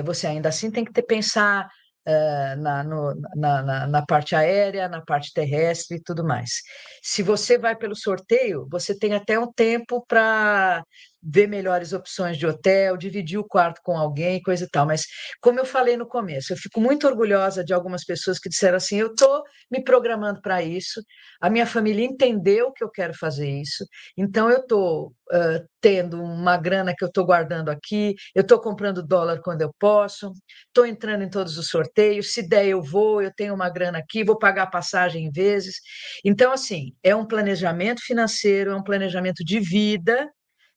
[0.05, 1.69] você ainda assim tem que ter, pensar
[2.07, 6.61] uh, na, no, na, na, na, parte aérea, na parte terrestre e tudo mais.
[7.01, 10.83] Se você vai pelo sorteio, você tem até um tempo para
[11.23, 14.85] ver melhores opções de hotel, dividir o quarto com alguém, coisa e tal.
[14.85, 15.03] Mas,
[15.41, 18.97] como eu falei no começo, eu fico muito orgulhosa de algumas pessoas que disseram assim:
[18.97, 21.01] eu estou me programando para isso,
[21.41, 23.85] a minha família entendeu que eu quero fazer isso,
[24.17, 29.05] então eu estou uh, tendo uma grana que eu estou guardando aqui, eu estou comprando
[29.05, 30.31] dólar quando eu posso,
[30.67, 34.23] estou entrando em todos os sorteios, se der eu vou, eu tenho uma grana aqui,
[34.23, 35.75] vou pagar passagem em vezes.
[36.23, 40.29] Então, assim, é um planejamento financeiro, é um planejamento de vida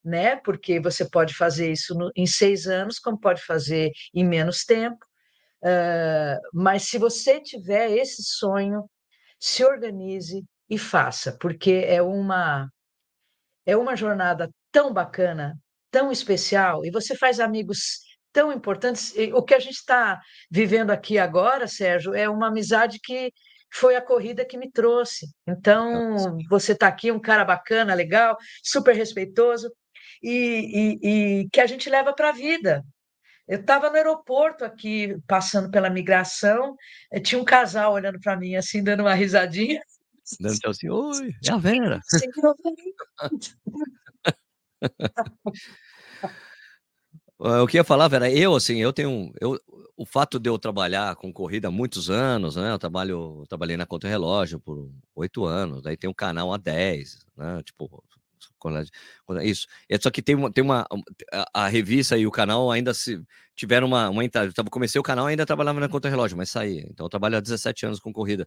[0.07, 0.37] né?
[0.37, 5.05] Porque você pode fazer isso no, em seis anos, como pode fazer em menos tempo.
[5.63, 8.89] Uh, mas se você tiver esse sonho,
[9.39, 12.71] se organize e faça, porque é uma
[13.67, 15.59] é uma jornada tão bacana,
[15.91, 17.99] tão especial, e você faz amigos
[18.33, 19.13] tão importantes.
[19.35, 23.33] O que a gente está vivendo aqui agora, Sérgio, é uma amizade que
[23.73, 25.27] foi a corrida que me trouxe.
[25.47, 29.69] Então, você está aqui, um cara bacana, legal, super respeitoso,
[30.23, 32.85] e, e, e que a gente leva para a vida.
[33.49, 36.77] Eu estava no aeroporto aqui, passando pela migração,
[37.13, 39.81] eh, tinha um casal olhando para mim, assim, dando uma risadinha.
[40.41, 42.01] Dando assim, oi, é a Vera.
[47.69, 49.31] Que eu ia falar, Vera, eu, assim, eu tenho.
[49.39, 49.61] Eu,
[49.95, 52.73] o fato de eu trabalhar com corrida há muitos anos, né?
[52.73, 56.57] Eu trabalho, eu trabalhei na Conta Relógio por oito anos, daí tem um canal há
[56.57, 57.63] dez, né?
[57.63, 58.03] Tipo,
[59.43, 59.67] isso.
[59.89, 60.87] É só que tem uma, tem uma
[61.33, 63.21] a, a, revista e o canal ainda se
[63.55, 64.53] tiveram uma, uma entrada.
[64.57, 66.87] Eu comecei o canal ainda trabalhava na conta relógio, mas saí.
[66.91, 68.47] Então eu trabalho há 17 anos com corrida.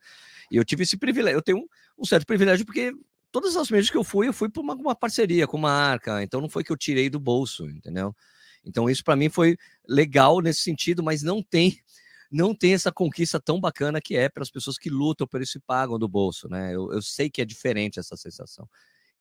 [0.51, 2.93] E eu tive esse privilégio, eu tenho um, um certo privilégio porque
[3.31, 6.23] todas as vezes que eu fui, eu fui por uma, uma parceria com uma marca,
[6.23, 8.15] então não foi que eu tirei do bolso, entendeu?
[8.65, 9.57] Então isso para mim foi
[9.87, 11.79] legal nesse sentido, mas não tem
[12.31, 15.57] não tem essa conquista tão bacana que é para as pessoas que lutam por isso
[15.57, 16.75] e pagam do bolso, né?
[16.75, 18.69] Eu, eu sei que é diferente essa sensação.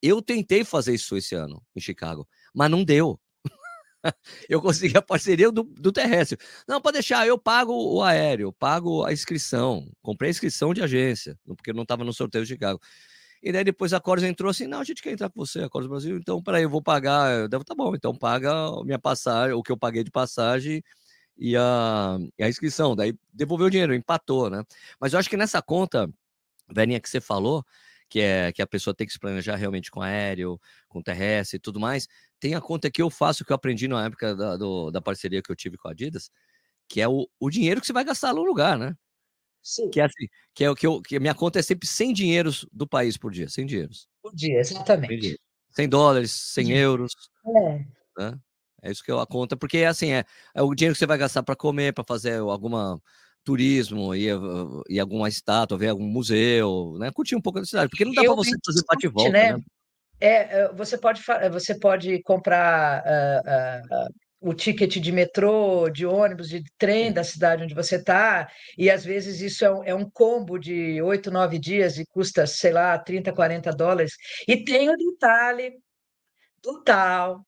[0.03, 3.21] Eu tentei fazer isso esse ano em Chicago, mas não deu.
[4.49, 6.39] eu consegui a parceria do, do, terrestre.
[6.67, 9.91] Não, pode deixar, eu pago o aéreo, pago a inscrição.
[10.03, 12.81] Comprei a inscrição de agência, porque não estava no sorteio de Chicago.
[13.43, 15.69] E daí depois a Corus entrou assim: não, a gente quer entrar com você, a
[15.69, 17.33] Corus Brasil, então peraí, eu vou pagar.
[17.33, 18.51] Eu devo, tá bom, então paga
[18.85, 20.83] minha passagem, o que eu paguei de passagem
[21.37, 22.97] e a, e a inscrição.
[22.97, 24.65] Daí devolveu o dinheiro, empatou, né?
[25.01, 26.11] Mas eu acho que nessa conta,
[26.71, 27.65] velhinha, que você falou,
[28.09, 31.61] que é que a pessoa tem que se planejar realmente com aéreo, com terrestre e
[31.61, 32.09] tudo mais.
[32.40, 35.42] Tem a conta que eu faço, que eu aprendi na época da, do, da parceria
[35.42, 36.31] que eu tive com a Adidas,
[36.88, 38.97] que é o, o dinheiro que você vai gastar no lugar, né?
[39.62, 39.90] Sim.
[39.90, 42.66] Que é, assim, que é o que, eu, que minha conta é sempre 100 dinheiros
[42.73, 44.09] do país por dia, 100 dinheiros.
[44.23, 45.38] Por dia, exatamente.
[45.73, 47.12] 100 dólares, 100 euros.
[47.47, 47.79] É.
[48.18, 48.38] Né?
[48.83, 51.18] É isso que eu a conta, porque assim, é, é o dinheiro que você vai
[51.18, 53.01] gastar para comer, para fazer alguma
[53.49, 54.27] turismo, e
[54.91, 57.11] ir alguma estátua, ver algum museu, né?
[57.11, 59.53] Curtir um pouco da cidade, porque não dá para você fazer bate e volta, né?
[59.55, 59.61] né?
[60.21, 66.63] É, você pode, você pode comprar uh, uh, o ticket de metrô, de ônibus, de
[66.77, 70.59] trem da cidade onde você está, e às vezes isso é um, é um combo
[70.59, 74.13] de oito, nove dias e custa, sei lá, 30, 40 dólares.
[74.47, 75.73] E tem o detalhe
[76.63, 77.47] do tal,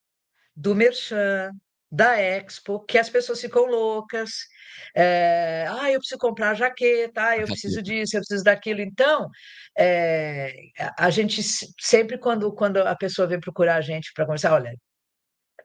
[0.56, 1.50] do Merchan,
[1.90, 4.30] da Expo, que as pessoas ficam loucas.
[4.94, 8.80] É, ah, eu preciso comprar jaqueta, ah, eu preciso disso, eu preciso daquilo.
[8.80, 9.28] Então,
[9.76, 10.52] é,
[10.98, 11.42] a gente
[11.80, 14.74] sempre, quando, quando a pessoa vem procurar a gente para conversar, olha,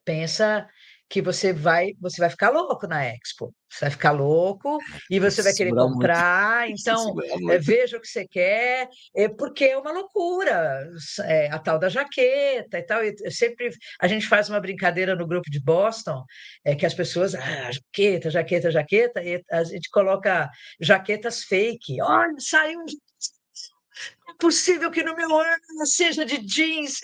[0.03, 0.67] pensa
[1.09, 3.53] que você vai, você vai ficar louco na Expo.
[3.69, 4.77] Você vai ficar louco
[5.09, 6.65] e você vai querer comprar.
[6.67, 6.79] Muito.
[6.79, 7.15] Então,
[7.51, 10.89] é, veja o que você quer, é porque é uma loucura
[11.23, 13.03] é, a tal da jaqueta e tal.
[13.03, 16.23] E sempre a gente faz uma brincadeira no grupo de Boston,
[16.63, 22.01] é que as pessoas, ah, jaqueta, jaqueta, jaqueta, e a gente coloca jaquetas fake.
[22.01, 22.85] Olha, saiu um
[24.29, 26.99] é possível que no meu ano seja de jeans.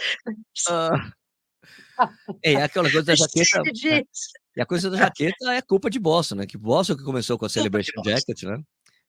[0.69, 1.11] Ah.
[2.43, 3.61] É, aquela coisa da jaqueta.
[3.61, 4.03] Né?
[4.55, 6.45] E a coisa da jaqueta é culpa de Boston, né?
[6.45, 8.61] Que Boston que começou com a Celebration Jacket, né?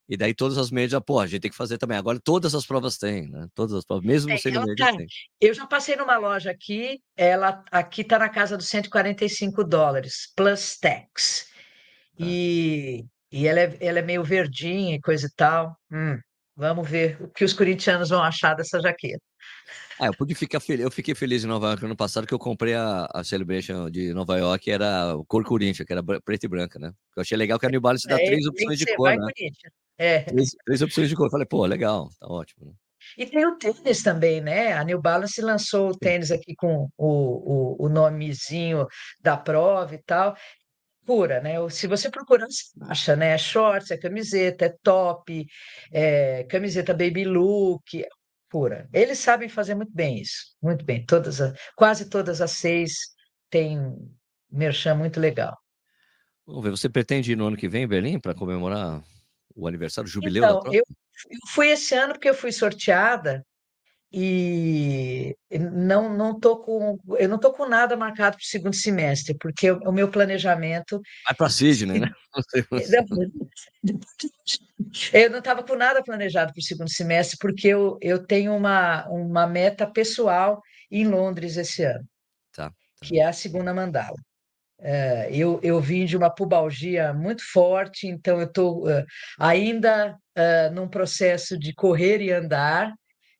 [0.09, 1.97] E daí todas as médias, pô, a gente tem que fazer também.
[1.97, 3.47] Agora todas as provas têm, né?
[3.55, 5.07] Todas as provas, mesmo é, ela, média, tem.
[5.41, 10.77] Eu já passei numa loja aqui, ela aqui tá na casa dos 145 dólares, plus
[10.79, 11.47] tax.
[12.19, 12.27] Tá.
[12.27, 15.77] E, e ela, é, ela é meio verdinha e coisa e tal.
[15.91, 16.19] Hum,
[16.57, 19.23] vamos ver o que os corintianos vão achar dessa jaqueta.
[19.99, 20.85] Ah, eu pude ficar feliz.
[20.85, 24.13] Eu fiquei feliz em Nova York ano passado que eu comprei a, a Celebration de
[24.13, 26.93] Nova York, era cor Corinthians, que era preta e branca, né?
[27.17, 29.33] Eu achei legal que a New Balance dá é, três opções de cor, né?
[29.99, 30.21] É.
[30.23, 31.27] Três, três, opções de cor.
[31.27, 32.67] Eu falei, pô, legal, tá ótimo.
[32.67, 32.73] Né?
[33.19, 34.73] E tem o tênis também, né?
[34.73, 38.87] A New Balance lançou o tênis aqui com o, o, o nomezinho
[39.21, 40.37] da prova e tal.
[41.05, 41.55] pura, né?
[41.69, 43.35] Se você procurar, você acha, né?
[43.35, 45.47] É shorts, é camiseta, é top,
[45.93, 48.05] é camiseta baby look,
[48.53, 48.87] pura.
[48.93, 51.07] Eles sabem fazer muito bem isso, muito bem.
[51.07, 51.39] Todas,
[51.75, 52.93] quase todas as seis
[53.49, 53.81] têm
[54.51, 55.57] merchan muito legal.
[56.47, 59.03] Vamos ver, você pretende ir no ano que vem em Berlim para comemorar
[59.57, 60.63] o aniversário, o jubileu então?
[60.67, 60.85] Eu,
[61.31, 63.43] eu fui esse ano porque eu fui sorteada
[64.13, 69.35] e não não tô com eu não tô com nada marcado para o segundo semestre
[69.39, 72.11] porque o, o meu planejamento vai para Sydney, né?
[75.13, 79.07] eu não estava com nada planejado para o segundo semestre porque eu, eu tenho uma
[79.09, 82.05] uma meta pessoal em Londres esse ano,
[82.55, 82.75] tá, tá.
[83.03, 84.17] que é a segunda mandala.
[84.83, 89.05] Uh, eu, eu vim de uma pubalgia muito forte, então eu estou uh,
[89.39, 92.93] ainda uh, num processo de correr e andar,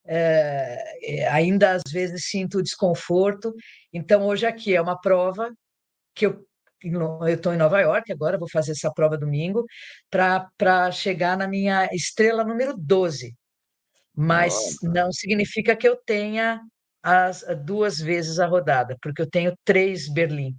[0.07, 3.55] é, ainda às vezes sinto desconforto.
[3.93, 5.51] Então, hoje aqui é uma prova
[6.15, 6.45] que eu
[6.85, 9.65] eu estou em Nova York agora, vou fazer essa prova domingo,
[10.11, 13.33] para chegar na minha estrela número 12.
[14.13, 14.89] Mas Nossa.
[14.89, 16.61] não significa que eu tenha
[17.01, 20.57] as duas vezes a rodada, porque eu tenho três Berlim.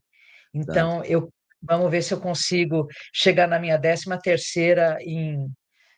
[0.53, 1.29] Então, eu
[1.61, 5.49] vamos ver se eu consigo chegar na minha décima terceira em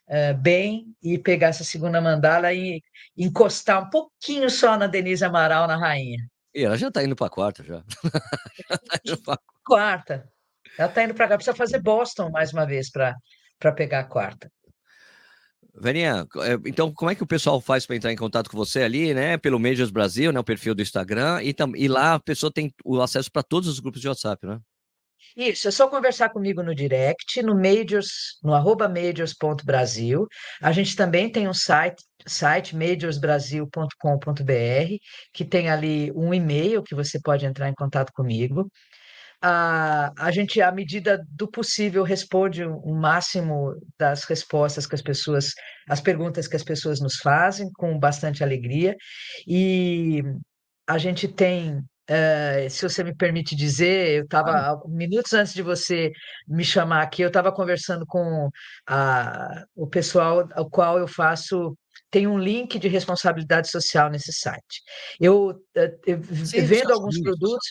[0.08, 2.82] uh, bem e pegar essa segunda mandala e
[3.18, 6.20] encostar um pouquinho só na Denise Amaral, na rainha.
[6.54, 7.84] E ela já está indo para a quarta, já.
[8.63, 9.39] já tá indo pra...
[9.65, 10.30] Quarta.
[10.78, 11.36] Ela está indo para cá.
[11.38, 13.15] Precisa fazer Boston mais uma vez para
[13.76, 14.52] pegar a quarta.
[15.78, 18.82] Verinha, é, então como é que o pessoal faz para entrar em contato com você
[18.82, 19.38] ali, né?
[19.38, 20.39] Pelo Majors Brasil, né?
[20.39, 23.80] O perfil do Instagram, e, e lá a pessoa tem o acesso para todos os
[23.80, 24.60] grupos de WhatsApp, né?
[25.36, 30.28] Isso, é só conversar comigo no direct, no majors, no arroba majors.brasil.
[30.62, 34.98] A gente também tem um site, site majorsbrasil.com.br,
[35.34, 38.70] que tem ali um e-mail que você pode entrar em contato comigo.
[39.42, 45.52] A, a gente, à medida do possível, responde o máximo das respostas que as pessoas,
[45.88, 48.96] as perguntas que as pessoas nos fazem, com bastante alegria.
[49.46, 50.24] E
[50.88, 54.82] a gente tem Uh, se você me permite dizer, eu estava, ah.
[54.88, 56.12] minutos antes de você
[56.48, 58.50] me chamar aqui, eu estava conversando com
[58.88, 61.76] a, o pessoal ao qual eu faço.
[62.12, 64.82] Tem um link de responsabilidade social nesse site.
[65.20, 65.56] Eu,
[66.06, 67.68] eu Sim, vendo alguns produtos.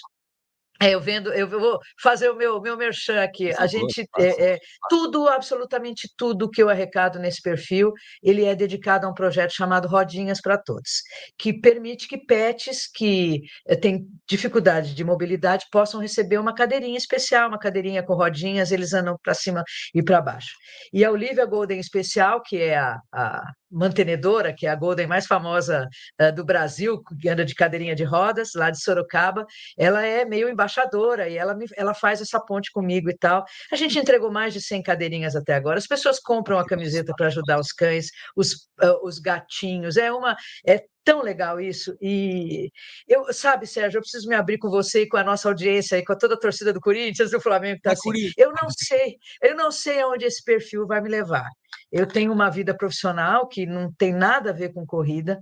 [0.82, 3.52] É, eu vendo, eu vou fazer o meu, meu merchan aqui.
[3.56, 4.58] A gente, é, é,
[4.88, 9.87] tudo, absolutamente tudo que eu arrecado nesse perfil, ele é dedicado a um projeto chamado
[9.87, 11.02] Rodinhas para Todos,
[11.38, 17.48] que permite que pets que é, têm dificuldade de mobilidade possam receber uma cadeirinha especial,
[17.48, 19.62] uma cadeirinha com rodinhas, eles andam para cima
[19.94, 20.54] e para baixo.
[20.92, 25.26] E a Olivia Golden Especial, que é a, a mantenedora, que é a Golden mais
[25.26, 25.88] famosa
[26.20, 29.44] uh, do Brasil, que anda de cadeirinha de rodas, lá de Sorocaba,
[29.76, 33.44] ela é meio embaixadora e ela, me, ela faz essa ponte comigo e tal.
[33.70, 35.79] A gente entregou mais de 100 cadeirinhas até agora.
[35.79, 39.96] As pessoas compram a camiseta para ajudar os cães, os, uh, os gatinhos.
[39.96, 41.96] É uma é tão legal isso.
[42.00, 42.70] E
[43.07, 46.05] eu, sabe, Sérgio, eu preciso me abrir com você e com a nossa audiência e
[46.05, 48.33] com toda a torcida do Corinthians, do Flamengo, que tá assim.
[48.37, 51.46] Eu não sei, eu não sei aonde esse perfil vai me levar.
[51.92, 55.40] Eu tenho uma vida profissional que não tem nada a ver com corrida.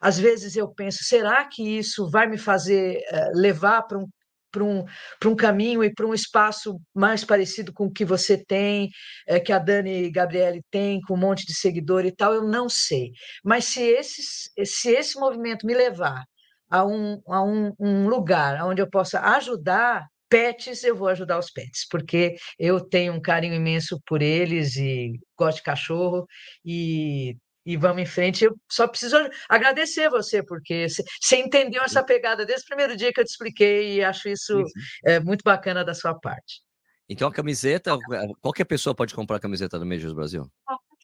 [0.00, 4.08] Às vezes eu penso, será que isso vai me fazer uh, levar para um
[4.50, 4.84] para um,
[5.26, 8.88] um caminho e para um espaço mais parecido com o que você tem,
[9.26, 12.68] é, que a Dani Gabriele tem, com um monte de seguidor e tal, eu não
[12.68, 13.12] sei.
[13.44, 16.24] Mas se, esses, se esse movimento me levar
[16.70, 21.50] a um, a um, um lugar onde eu possa ajudar pets, eu vou ajudar os
[21.50, 26.26] pets, porque eu tenho um carinho imenso por eles e gosto de cachorro
[26.64, 27.36] e
[27.68, 28.46] e vamos em frente.
[28.46, 29.14] Eu só preciso
[29.46, 33.96] agradecer você, porque você entendeu essa pegada desde o primeiro dia que eu te expliquei
[33.96, 34.64] e acho isso
[35.04, 36.62] é, muito bacana da sua parte.
[37.06, 37.98] Então, a camiseta,
[38.40, 40.50] qualquer pessoa pode comprar a camiseta do Majors Brasil?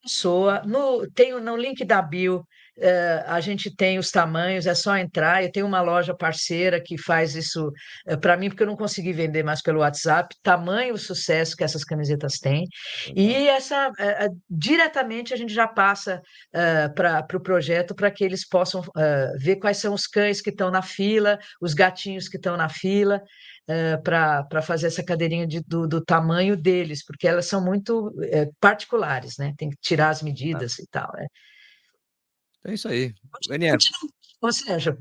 [0.05, 0.63] Pessoa.
[0.65, 2.37] No, tem no link da bio,
[2.79, 5.43] uh, a gente tem os tamanhos, é só entrar.
[5.43, 7.73] Eu tenho uma loja parceira que faz isso
[8.07, 10.35] eh, para mim, porque eu não consegui vender mais pelo WhatsApp.
[10.43, 12.67] Tamanho o sucesso que essas camisetas têm.
[13.17, 16.21] E essa uh, diretamente a gente já passa
[16.95, 18.83] para o pro projeto para que eles possam
[19.39, 23.21] ver quais são os cães que estão na fila, os gatinhos que estão na fila
[23.69, 28.55] uh, para fazer essa cadeirinha de, do, do, tamanho deles, porque elas são muito uh,
[28.61, 29.55] particulares, né?
[29.57, 30.83] Tem que tirar as medidas ah.
[30.83, 31.13] e tal.
[31.15, 31.27] Né?
[32.67, 33.13] É isso aí.
[34.41, 34.99] Ô, Sérgio,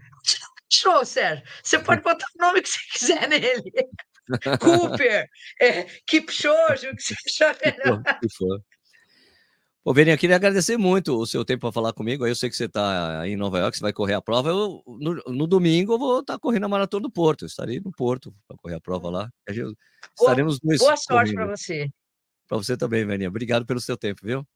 [0.72, 1.46] show, Sérgio.
[1.64, 3.72] Você pode botar o nome que você quiser nele.
[4.60, 5.28] Cooper,
[5.62, 8.02] é, Kipchoge, o que você achar melhor.
[9.84, 12.24] Pô, Verinha, queria agradecer muito o seu tempo para falar comigo.
[12.24, 14.50] Aí eu sei que você está em Nova York, você vai correr a prova.
[14.50, 17.44] Eu, no, no domingo eu vou estar tá correndo a maratona do Porto.
[17.44, 19.30] Eu estarei no Porto para correr a prova lá.
[19.46, 19.76] Boa,
[20.18, 20.80] Estaremos dois.
[20.80, 21.90] Boa sorte para você.
[22.48, 23.28] Para você também, Verinha.
[23.28, 24.48] Obrigado pelo seu tempo, viu?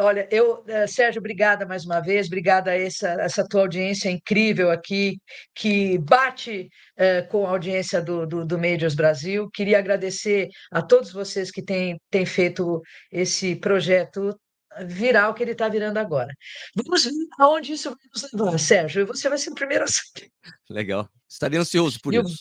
[0.00, 4.72] Olha, eu, eh, Sérgio, obrigada mais uma vez, obrigada a essa, essa tua audiência incrível
[4.72, 5.18] aqui,
[5.54, 9.48] que bate eh, com a audiência do, do, do Medios Brasil.
[9.54, 14.36] Queria agradecer a todos vocês que têm, têm feito esse projeto
[14.82, 16.34] virar o que ele está virando agora.
[16.74, 19.86] Vamos ver aonde isso vai nos levar, Sérgio, e você vai ser o primeiro a
[19.86, 20.30] saber.
[20.70, 22.38] Legal, estaria ansioso por isso.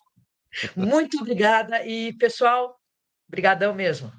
[0.75, 2.79] Muito obrigada, e pessoal,
[3.27, 4.11] brigadão mesmo.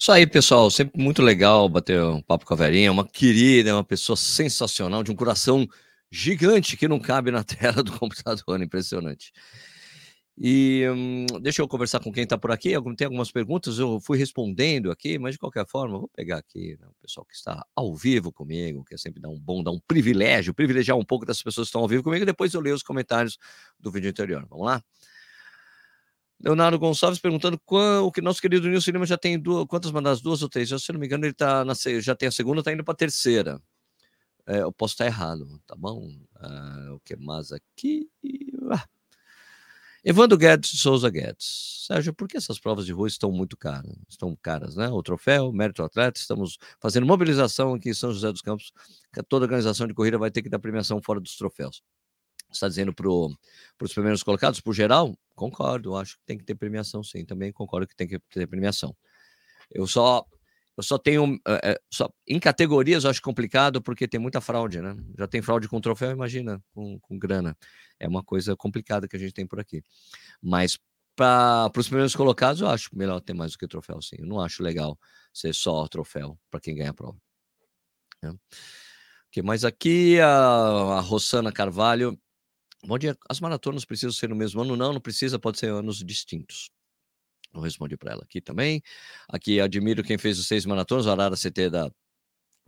[0.00, 0.70] Isso aí, pessoal.
[0.70, 2.92] Sempre muito legal bater um papo com a Verinha.
[2.92, 5.66] Uma querida, uma pessoa sensacional, de um coração
[6.10, 8.62] gigante que não cabe na tela do computador.
[8.62, 9.32] Impressionante.
[10.40, 12.70] E hum, deixa eu conversar com quem está por aqui.
[12.96, 16.86] Tem algumas perguntas, eu fui respondendo aqui, mas de qualquer forma, vou pegar aqui né,
[16.86, 19.80] o pessoal que está ao vivo comigo, que é sempre dar um bom, dar um
[19.80, 22.76] privilégio, privilegiar um pouco das pessoas que estão ao vivo comigo, e depois eu leio
[22.76, 23.36] os comentários
[23.80, 24.46] do vídeo anterior.
[24.48, 24.80] Vamos lá?
[26.40, 30.20] Leonardo Gonçalves perguntando qual, o que nosso querido Nilson Lima já tem duas, quantas mandadas?
[30.20, 30.68] Duas ou três?
[30.68, 32.96] se não me engano, ele tá na, já tem a segunda, está indo para a
[32.96, 33.60] terceira.
[34.46, 36.08] É, eu posso estar errado, tá bom?
[36.36, 38.08] Ah, o que mais aqui?
[40.04, 41.84] Evandro Guedes Souza Guedes.
[41.86, 43.90] Sérgio, por que essas provas de rua estão muito caras?
[44.08, 44.88] Estão caras, né?
[44.88, 48.72] O troféu, mérito atleta, estamos fazendo mobilização aqui em São José dos Campos,
[49.28, 51.82] toda organização de corrida vai ter que dar premiação fora dos troféus
[52.52, 57.02] está dizendo para os primeiros colocados, por geral, concordo, acho que tem que ter premiação,
[57.02, 58.96] sim, também concordo que tem que ter premiação.
[59.70, 60.24] Eu só
[60.78, 64.96] eu só tenho é, só, em categorias eu acho complicado porque tem muita fraude, né?
[65.18, 67.56] Já tem fraude com troféu, imagina, com, com grana.
[67.98, 69.82] É uma coisa complicada que a gente tem por aqui.
[70.40, 70.78] Mas
[71.16, 74.16] para os primeiros colocados, eu acho melhor ter mais do que troféu, sim.
[74.20, 74.96] Eu não acho legal
[75.34, 77.18] ser só troféu para quem ganha a prova.
[78.22, 78.32] Né?
[79.32, 80.20] que mais aqui?
[80.20, 82.16] A, a Rossana Carvalho
[82.84, 83.16] Bom dia.
[83.28, 84.76] As maratonas precisam ser no mesmo ano?
[84.76, 86.70] Não, não precisa, pode ser anos distintos.
[87.54, 88.82] Eu respondi para ela aqui também.
[89.28, 91.90] Aqui admiro quem fez os seis maratonas, o Arara CT da,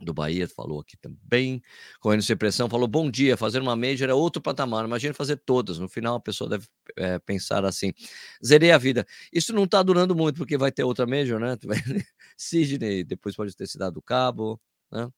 [0.03, 1.61] do Bahia falou aqui também.
[1.99, 4.85] Correndo sem pressão, falou: bom dia, fazer uma major é outro patamar.
[4.85, 5.79] Imagina fazer todas.
[5.79, 6.67] No final, a pessoa deve
[6.97, 7.93] é, pensar assim:
[8.45, 9.05] zerei a vida.
[9.31, 11.57] Isso não está durando muito, porque vai ter outra major, né?
[12.37, 14.59] Sidney, depois pode ter se dado cabo,
[14.91, 15.09] né?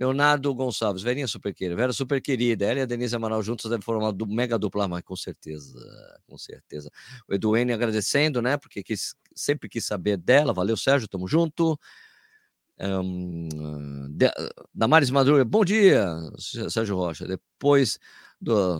[0.00, 3.84] Leonardo Gonçalves, Verinha super querida, Vera super querida, ela e a Denise Amaral juntos devem
[3.84, 5.78] formar uma mega dupla, mas com certeza,
[6.26, 6.90] com certeza.
[7.28, 11.78] O Eduene agradecendo, né, porque quis, sempre quis saber dela, valeu Sérgio, tamo junto.
[12.80, 14.32] Um, de,
[14.72, 16.06] Damares Madruga, bom dia,
[16.70, 17.98] Sérgio Rocha, depois
[18.40, 18.78] do,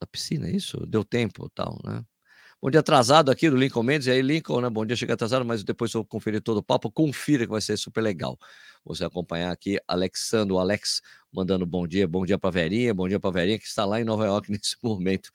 [0.00, 0.84] da piscina, é isso?
[0.84, 2.04] Deu tempo tal, né?
[2.62, 4.06] Bom dia atrasado aqui do Lincoln Mendes.
[4.06, 4.70] E aí, Lincoln, né?
[4.70, 6.88] Bom dia, chega atrasado, mas depois eu conferir todo o papo.
[6.92, 8.38] Confira que vai ser super legal.
[8.84, 13.32] Você acompanhar aqui, Alexandro, Alex, mandando bom dia, bom dia para Verinha, bom dia para
[13.32, 15.32] Verinha, que está lá em Nova York nesse momento.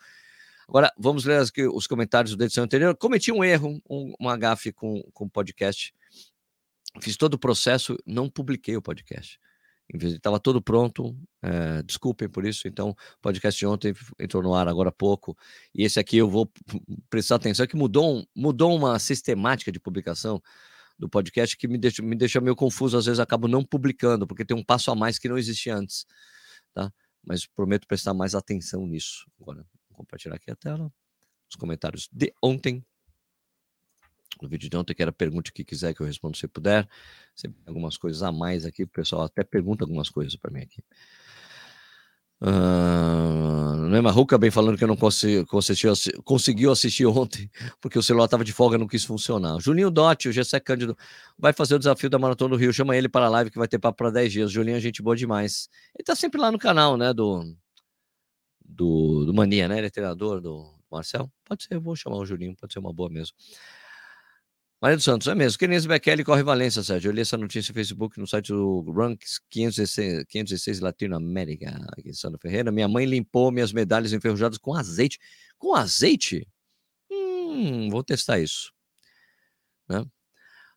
[0.70, 2.96] Agora, vamos ler os comentários da edição anterior.
[2.96, 5.94] Cometi um erro, um, uma gafe com o podcast.
[7.02, 9.38] Fiz todo o processo, não publiquei o podcast
[9.94, 11.16] estava todo pronto.
[11.42, 12.68] É, desculpem por isso.
[12.68, 15.38] Então, o podcast de ontem entrou no ar agora há pouco.
[15.74, 16.52] E esse aqui eu vou
[17.10, 20.42] prestar atenção que mudou, mudou uma sistemática de publicação
[21.00, 22.98] do podcast que me deixa, me deixa meio confuso.
[22.98, 26.06] Às vezes acabo não publicando, porque tem um passo a mais que não existia antes.
[26.74, 26.92] Tá?
[27.24, 29.26] Mas prometo prestar mais atenção nisso.
[29.40, 30.92] Agora, vou compartilhar aqui a tela.
[31.50, 32.86] Os comentários de ontem
[34.42, 36.88] no vídeo de ontem, que era pergunte o que quiser que eu respondo se puder.
[37.66, 40.84] Algumas coisas a mais aqui, o pessoal até pergunta algumas coisas para mim aqui.
[42.40, 45.82] Uh, não é Marruca bem falando que eu não consegui, consegui,
[46.24, 47.50] conseguiu assistir ontem,
[47.82, 49.60] porque o celular estava de folga não quis funcionar.
[49.60, 50.96] Julinho Dotti, o Gessé Cândido,
[51.38, 52.72] vai fazer o desafio da Maratona do Rio.
[52.72, 54.52] Chama ele para a live que vai ter papo para 10 dias.
[54.52, 55.68] Julinho é gente boa demais.
[55.96, 57.12] Ele está sempre lá no canal, né?
[57.12, 57.56] Do,
[58.64, 59.80] do, do Mania, né?
[59.80, 61.32] Ele é treinador do Marcel.
[61.44, 63.36] Pode ser, eu vou chamar o Julinho, pode ser uma boa mesmo.
[64.80, 65.58] Maria dos Santos, é mesmo.
[65.58, 67.10] Kenense Bekele corre Valência, Sérgio.
[67.10, 72.38] Eu li essa notícia no Facebook, no site do Ranks 516, 516 Latinoamérica, aqui Santa
[72.38, 72.72] Ferreira.
[72.72, 75.18] Minha mãe limpou minhas medalhas enferrujadas com azeite.
[75.58, 76.48] Com azeite?
[77.12, 78.72] Hum, vou testar isso.
[79.90, 80.06] Né?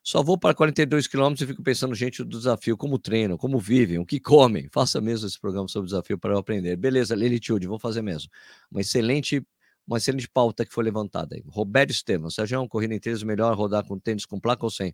[0.03, 3.99] Só vou para 42 quilômetros e fico pensando, gente, do desafio, como treinam, como vivem,
[3.99, 4.67] o que comem.
[4.71, 6.75] Faça mesmo esse programa sobre desafio para eu aprender.
[6.75, 8.31] Beleza, Lilitude, vou fazer mesmo.
[8.71, 9.45] Uma excelente
[9.87, 11.43] uma excelente pauta que foi levantada aí.
[11.47, 14.93] Roberto Estevam, Sérgio, corrida em tênis, melhor rodar com tênis com placa ou sem?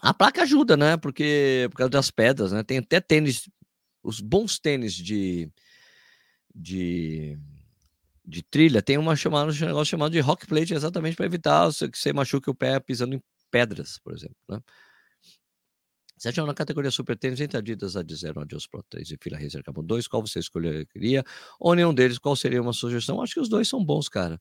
[0.00, 0.96] A placa ajuda, né?
[0.96, 2.62] Porque por causa das pedras, né?
[2.62, 3.48] Tem até tênis,
[4.02, 5.50] os bons tênis de,
[6.54, 7.38] de,
[8.24, 11.98] de trilha, tem uma chamada, um negócio chamado de rock plate, exatamente para evitar que
[11.98, 14.36] você machuque o pé pisando em pedras, por exemplo.
[14.48, 14.60] Né?
[16.20, 19.64] Sérgio, na categoria Super Tênis, entre Adidas, a Zero, Adios Pro 3 e Fila Racer
[19.64, 21.24] Carbon 2, qual você escolheria?
[21.58, 23.22] Ou nenhum deles, qual seria uma sugestão?
[23.22, 24.38] Acho que os dois são bons, cara.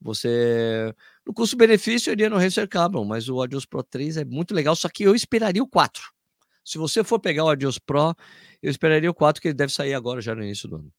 [0.00, 0.94] Você.
[1.26, 4.74] No custo-benefício, eu iria no Racer Carbon, mas o Adios Pro 3 é muito legal,
[4.74, 6.02] só que eu esperaria o 4.
[6.64, 8.14] Se você for pegar o Adios Pro,
[8.62, 10.92] eu esperaria o 4, que ele deve sair agora, já no início do ano.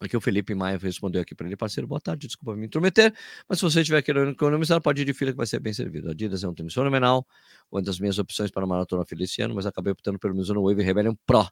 [0.00, 3.12] Aqui o Felipe Maia respondeu aqui para ele, parceiro, boa tarde, desculpa me intrometer,
[3.48, 6.08] mas se você estiver querendo economizar, pode ir de fila que vai ser bem servido.
[6.08, 7.26] A Adidas é um tênis fenomenal,
[7.70, 10.62] uma das minhas opções para a maratona fila esse ano, mas acabei optando pelo Mizuno
[10.62, 11.48] Wave Rebellion Pro.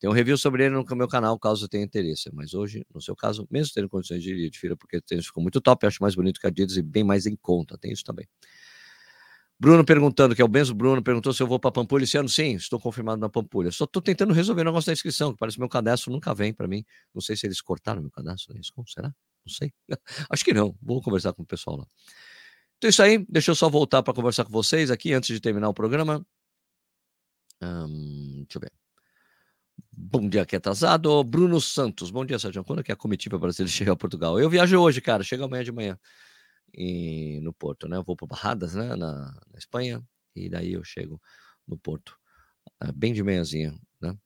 [0.00, 2.28] Tem um review sobre ele no meu canal, caso tenha interesse.
[2.32, 5.26] Mas hoje, no seu caso, mesmo tendo condições de ir de fila, porque o tênis
[5.26, 7.78] ficou muito top, acho mais bonito que a Adidas e bem mais em conta.
[7.78, 8.26] Tem isso também.
[9.58, 12.28] Bruno perguntando, que é o Benzo Bruno, perguntou se eu vou para Pampulha esse ano.
[12.28, 13.70] Sim, estou confirmado na Pampulha.
[13.70, 16.52] Só estou tentando resolver o negócio da inscrição, que parece que meu cadastro nunca vem
[16.52, 16.84] para mim.
[17.14, 18.54] Não sei se eles cortaram meu cadastro.
[18.86, 19.08] Será?
[19.08, 19.72] Não sei.
[20.30, 20.76] Acho que não.
[20.82, 21.86] Vou conversar com o pessoal lá.
[22.78, 23.24] Então é isso aí.
[23.28, 26.26] Deixa eu só voltar para conversar com vocês aqui antes de terminar o programa.
[27.62, 28.72] Hum, deixa eu ver.
[29.92, 31.22] Bom dia aqui atrasado.
[31.22, 32.10] Bruno Santos.
[32.10, 32.64] Bom dia, Sérgio.
[32.64, 34.38] Quando é que a comitiva brasileira chega a Portugal?
[34.40, 35.22] Eu viajo hoje, cara.
[35.22, 35.98] Chega amanhã de manhã
[36.76, 37.96] em, no Porto, né?
[37.96, 38.96] Eu vou para Barradas, né?
[38.96, 40.02] Na, na, Espanha,
[40.34, 41.20] e daí eu chego
[41.66, 42.18] no Porto,
[42.82, 44.16] é, bem de manhãzinha, né?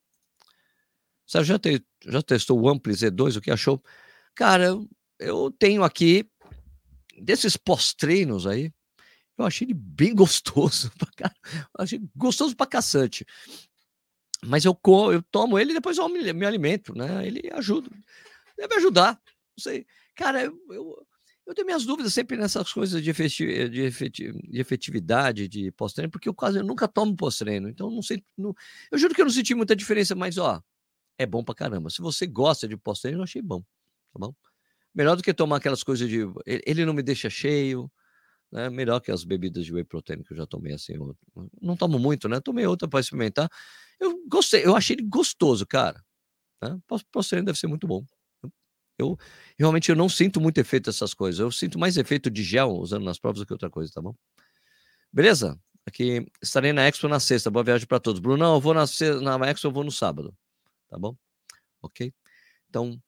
[1.27, 3.37] Você já, te, já testou o Ampli Z2?
[3.37, 3.83] O que achou?
[4.35, 4.65] Cara,
[5.19, 6.29] eu, tenho aqui,
[7.21, 8.73] desses pós-treinos aí,
[9.37, 10.91] eu achei ele bem gostoso.
[10.99, 11.31] Pra,
[11.79, 13.27] achei gostoso pra caçante.
[14.45, 14.79] Mas eu,
[15.13, 17.27] eu tomo ele e depois eu me, me alimento, né?
[17.27, 17.91] Ele ajuda.
[18.57, 19.21] Deve ajudar.
[19.57, 19.87] Não sei.
[20.15, 21.08] Cara, eu, eu
[21.49, 26.11] eu tenho minhas dúvidas sempre nessas coisas de, efetiv de, efetiv de efetividade de pós-treino,
[26.11, 27.71] porque eu quase eu nunca tomo pós-treino.
[27.71, 28.23] Então, não sei.
[28.37, 28.55] Não,
[28.93, 30.63] eu juro que eu não senti muita diferença, mas ó,
[31.17, 31.89] é bom pra caramba.
[31.89, 33.61] Se você gosta de pós-treino, eu achei bom.
[34.13, 34.35] Tá bom?
[34.95, 36.19] Melhor do que tomar aquelas coisas de.
[36.45, 37.91] Ele não me deixa cheio.
[38.53, 38.69] Né?
[38.69, 40.95] Melhor que as bebidas de whey protein que eu já tomei assim.
[40.97, 41.17] Eu
[41.63, 42.41] não tomo muito, né?
[42.41, 43.51] Tomei outra para experimentar.
[43.99, 46.05] Eu gostei, eu achei ele gostoso, cara.
[46.63, 46.79] Né?
[47.11, 48.05] Pós-treino deve ser muito bom.
[48.99, 49.17] Eu
[49.57, 51.39] realmente eu não sinto muito efeito dessas coisas.
[51.39, 54.15] Eu sinto mais efeito de gel usando nas provas do que outra coisa, tá bom?
[55.13, 55.59] Beleza?
[55.87, 57.51] Aqui estarei na Expo na sexta.
[57.51, 58.21] Boa viagem para todos.
[58.21, 58.85] Bruno, não, eu vou na,
[59.39, 60.37] na Expo, eu vou no sábado.
[60.89, 61.17] Tá bom?
[61.81, 62.13] Ok?
[62.69, 63.01] Então,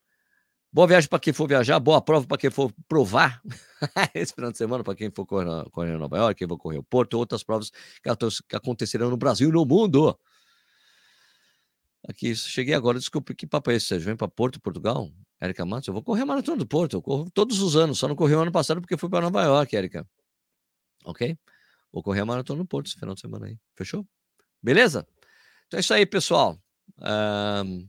[0.73, 3.43] boa viagem para quem for viajar, boa prova para quem for provar
[4.15, 6.79] esse final de semana, para quem for correr, correr em Nova York, quem for correr
[6.79, 7.71] o Porto, outras provas
[8.03, 10.19] que acontecerão no Brasil e no mundo.
[12.09, 13.87] Aqui, cheguei agora, desculpe, que papo é esse?
[13.87, 15.13] Você vem para Porto, Portugal?
[15.41, 18.07] Érica Matos, eu vou correr a maratona do Porto, eu corro todos os anos, só
[18.07, 20.07] não corri o ano passado porque fui para Nova York, Érica.
[21.05, 21.37] Ok?
[21.91, 23.59] Vou correr a maratona do Porto esse final de semana aí.
[23.75, 24.07] Fechou?
[24.63, 25.07] Beleza?
[25.67, 26.59] Então é isso aí, pessoal.
[26.99, 27.89] Um...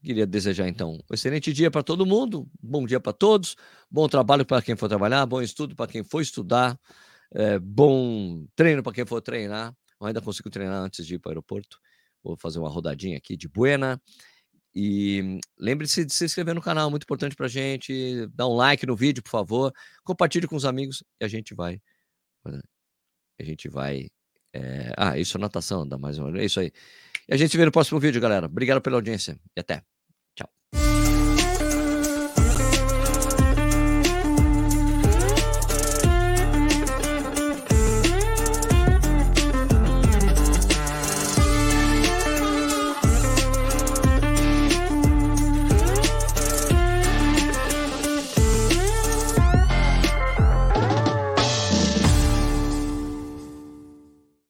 [0.00, 3.56] Queria desejar então um excelente dia para todo mundo, bom dia para todos,
[3.90, 6.78] bom trabalho para quem for trabalhar, bom estudo para quem for estudar,
[7.32, 9.74] é, bom treino para quem for treinar.
[9.98, 11.80] Eu ainda consigo treinar antes de ir para o aeroporto.
[12.22, 13.98] Vou fazer uma rodadinha aqui de Buena.
[14.74, 18.26] E lembre-se de se inscrever no canal, muito importante para gente.
[18.34, 19.72] Dá um like no vídeo, por favor.
[20.02, 21.80] Compartilhe com os amigos e a gente vai.
[23.38, 24.08] A gente vai.
[24.52, 24.92] É...
[24.96, 26.36] Ah, isso é natação, dá mais uma.
[26.38, 26.72] É isso aí.
[27.28, 28.46] E a gente se vê no próximo vídeo, galera.
[28.46, 29.82] Obrigado pela audiência e até.